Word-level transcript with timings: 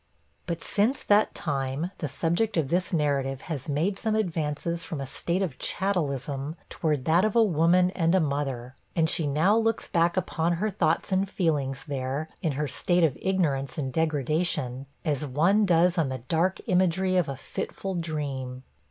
But 0.47 0.63
since 0.63 1.03
that 1.03 1.35
time, 1.35 1.91
the 1.99 2.07
subject 2.07 2.57
of 2.57 2.69
this 2.69 2.91
narrative 2.91 3.41
has 3.41 3.69
made 3.69 3.99
some 3.99 4.15
advances 4.15 4.83
from 4.83 4.99
a 4.99 5.05
state 5.05 5.43
of 5.43 5.59
chattelism 5.59 6.55
towards 6.69 7.03
that 7.03 7.23
of 7.23 7.35
a 7.35 7.43
woman 7.43 7.91
and 7.91 8.15
a 8.15 8.19
mother; 8.19 8.75
and 8.95 9.07
she 9.07 9.27
now 9.27 9.55
looks 9.55 9.87
back 9.87 10.17
upon 10.17 10.53
her 10.53 10.71
thoughts 10.71 11.11
and 11.11 11.29
feelings 11.29 11.83
there, 11.87 12.29
in 12.41 12.53
her 12.53 12.67
state 12.67 13.03
of 13.03 13.15
ignorance 13.21 13.77
and 13.77 13.93
degradation, 13.93 14.87
as 15.05 15.23
one 15.23 15.67
does 15.67 15.99
on 15.99 16.09
the 16.09 16.17
dark 16.17 16.59
imagery 16.65 17.15
of 17.15 17.29
a 17.29 17.35
fitful 17.35 17.93
dream. 17.93 18.63